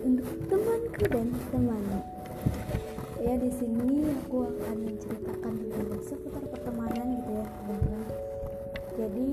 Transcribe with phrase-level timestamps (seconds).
[0.00, 1.84] untuk temanku dan teman.
[3.20, 8.04] Ya di sini aku akan menceritakan tentang seputar pertemanan gitu ya teman-teman.
[8.96, 9.28] Jadi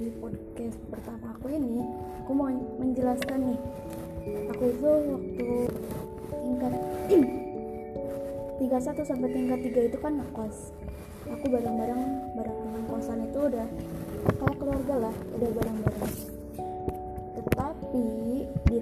[0.00, 1.84] di podcast pertama aku ini
[2.24, 2.48] aku mau
[2.80, 3.60] menjelaskan nih.
[4.56, 5.48] Aku itu waktu
[6.32, 6.74] tingkat
[8.60, 10.72] tingkat satu sampai tingkat tiga itu kan ngekos.
[11.28, 12.02] Aku bareng-bareng
[12.40, 13.68] bareng teman kosan itu udah
[14.40, 16.39] kayak keluarga lah, udah bareng-bareng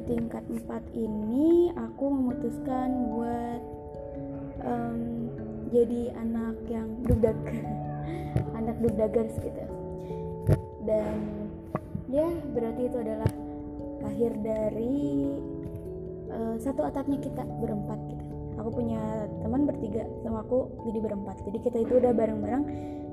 [0.09, 0.65] tingkat 4
[0.97, 3.61] ini aku memutuskan buat
[4.65, 5.29] um,
[5.69, 7.37] jadi anak yang dugdag
[8.59, 9.65] anak dugdagers gitu.
[10.89, 11.17] Dan
[12.09, 12.25] ya
[12.57, 13.29] berarti itu adalah
[14.09, 15.29] akhir dari
[16.33, 18.25] uh, satu atapnya kita berempat gitu.
[18.59, 21.37] Aku punya teman bertiga sama aku jadi berempat.
[21.45, 22.65] Jadi kita itu udah bareng-bareng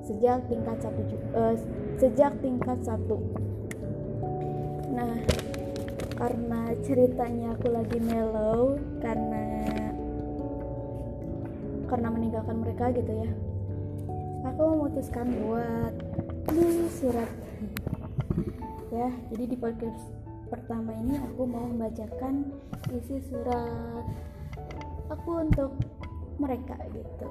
[0.07, 1.01] sejak tingkat satu
[1.35, 1.53] uh,
[1.99, 3.19] sejak tingkat satu.
[4.95, 5.19] Nah
[6.15, 9.43] karena ceritanya aku lagi mellow karena
[11.85, 13.29] karena meninggalkan mereka gitu ya.
[14.47, 15.93] Aku memutuskan buat
[16.55, 17.31] nulis surat.
[18.95, 19.99] Ya jadi di podcast
[20.47, 22.47] pertama ini aku mau membacakan
[22.95, 24.05] isi surat
[25.11, 25.75] aku untuk
[26.39, 27.27] mereka gitu.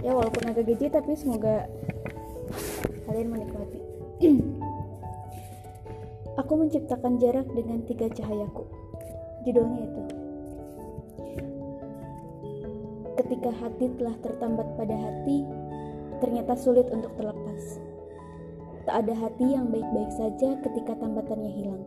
[0.00, 1.68] Ya walaupun agak geji tapi semoga
[3.06, 3.80] kalian menikmati
[6.46, 8.70] Aku menciptakan jarak dengan tiga cahayaku.
[9.42, 10.02] Judulnya itu.
[13.18, 15.42] Ketika hati telah tertambat pada hati,
[16.22, 17.82] ternyata sulit untuk terlepas.
[18.86, 21.82] Tak ada hati yang baik-baik saja ketika tambatannya hilang.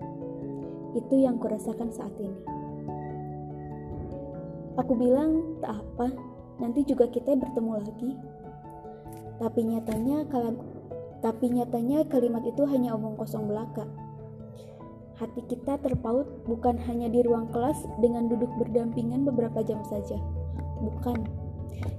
[0.92, 2.44] Itu yang kurasakan saat ini.
[4.76, 6.12] Aku bilang, tak apa,
[6.60, 8.12] nanti juga kita bertemu lagi.
[9.40, 10.60] Tapi nyatanya kalam,
[11.24, 13.88] tapi nyatanya kalimat itu hanya omong kosong belaka.
[15.20, 20.16] Hati kita terpaut bukan hanya di ruang kelas dengan duduk berdampingan beberapa jam saja.
[20.80, 21.28] Bukan.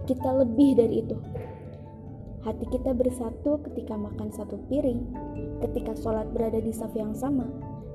[0.08, 1.20] Kita lebih dari itu.
[2.40, 5.04] Hati kita bersatu ketika makan satu piring,
[5.60, 7.44] ketika sholat berada di saf yang sama,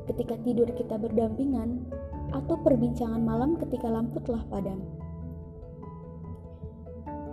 [0.05, 1.89] ketika tidur kita berdampingan,
[2.29, 4.77] atau perbincangan malam ketika lampu telah padam.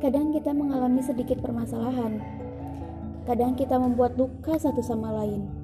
[0.01, 2.25] Kadang kita mengalami sedikit permasalahan.
[3.29, 5.62] Kadang kita membuat luka satu sama lain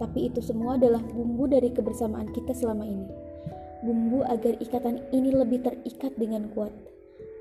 [0.00, 3.08] tapi itu semua adalah bumbu dari kebersamaan kita selama ini.
[3.82, 6.70] Bumbu agar ikatan ini lebih terikat dengan kuat.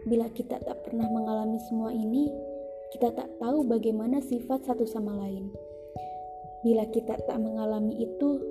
[0.10, 2.28] Bila kita tak pernah mengalami semua ini,
[2.92, 5.54] kita tak tahu bagaimana sifat satu sama lain.
[6.66, 8.42] Bila kita tak mengalami itu,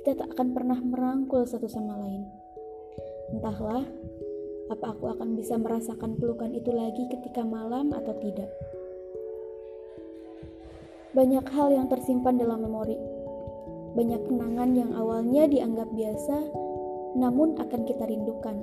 [0.00, 2.24] kita tak akan pernah merangkul satu sama lain.
[3.36, 3.84] Entahlah,
[4.68, 8.48] apa aku akan bisa merasakan pelukan itu lagi ketika malam atau tidak.
[11.16, 12.96] Banyak hal yang tersimpan dalam memori,
[13.96, 16.36] banyak kenangan yang awalnya dianggap biasa,
[17.16, 18.56] namun akan kita rindukan.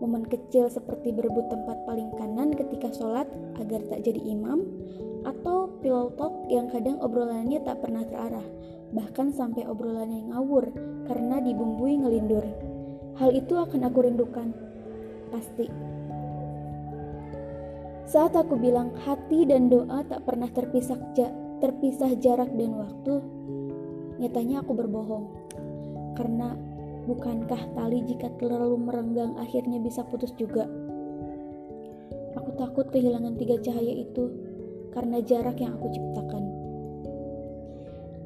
[0.00, 3.28] Momen kecil seperti berebut tempat paling kanan ketika sholat
[3.60, 4.64] agar tak jadi imam,
[5.28, 8.46] atau pillow talk yang kadang obrolannya tak pernah terarah,
[8.96, 10.72] bahkan sampai obrolannya ngawur
[11.04, 12.44] karena dibumbui ngelindur.
[13.20, 14.56] Hal itu akan aku rindukan,
[15.28, 15.68] pasti.
[18.08, 20.98] Saat aku bilang hati dan doa tak pernah terpisah,
[21.60, 23.20] terpisah jarak dan waktu,
[24.20, 25.26] Nyatanya aku berbohong.
[26.14, 26.52] Karena
[27.08, 30.68] bukankah tali jika terlalu merenggang akhirnya bisa putus juga?
[32.36, 34.28] Aku takut kehilangan tiga cahaya itu
[34.92, 36.44] karena jarak yang aku ciptakan.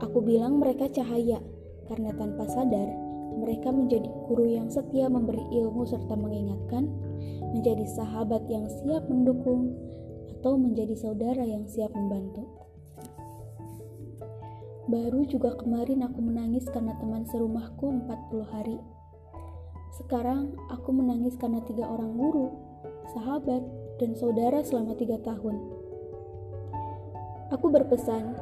[0.03, 1.39] Aku bilang mereka cahaya
[1.87, 6.87] karena tanpa sadar mereka menjadi guru yang setia memberi ilmu serta mengingatkan,
[7.51, 9.75] menjadi sahabat yang siap mendukung,
[10.39, 12.47] atau menjadi saudara yang siap membantu.
[14.85, 18.77] Baru juga kemarin aku menangis karena teman serumahku 40 hari.
[19.97, 22.53] Sekarang aku menangis karena tiga orang guru,
[23.17, 23.65] sahabat,
[23.97, 25.57] dan saudara selama tiga tahun.
[27.49, 28.37] Aku berpesan,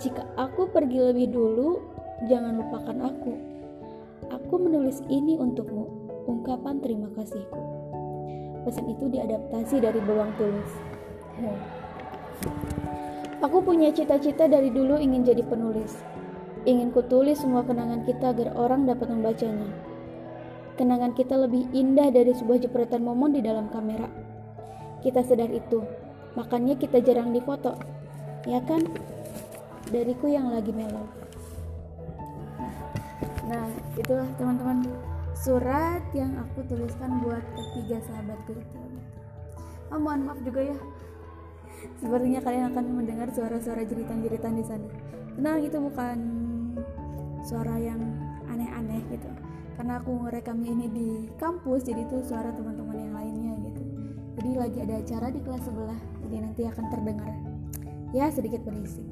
[0.00, 1.84] jika aku pergi lebih dulu,
[2.24, 3.32] jangan lupakan aku.
[4.32, 5.84] Aku menulis ini untukmu,
[6.24, 7.62] ungkapan terima kasihku.
[8.64, 10.72] Pesan itu diadaptasi dari bawang tulis.
[13.46, 15.94] Aku punya cita-cita dari dulu ingin jadi penulis.
[16.66, 19.70] Ingin kutulis semua kenangan kita agar orang dapat membacanya.
[20.74, 24.10] Kenangan kita lebih indah dari sebuah jepretan momon di dalam kamera.
[24.98, 25.78] Kita sadar itu,
[26.34, 27.78] makanya kita jarang difoto.
[28.50, 28.82] Ya kan?
[29.94, 31.06] Dariku yang lagi melo.
[33.46, 34.90] Nah, itulah teman-teman
[35.38, 38.78] surat yang aku tuliskan buat ketiga sahabatku itu.
[39.94, 40.78] Oh, mohon maaf juga ya
[42.00, 44.88] Sepertinya kalian akan mendengar suara-suara jeritan-jeritan di sana.
[45.36, 46.18] Tenang, itu bukan
[47.46, 48.00] suara yang
[48.50, 49.30] aneh-aneh gitu.
[49.76, 53.82] karena aku ngerekamnya ini di kampus jadi itu suara teman-teman yang lainnya gitu
[54.40, 57.28] jadi lagi ada acara di kelas sebelah jadi nanti akan terdengar
[58.16, 59.04] ya sedikit berisik